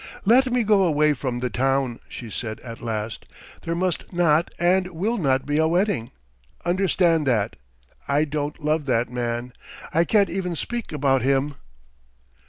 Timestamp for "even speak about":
10.31-11.21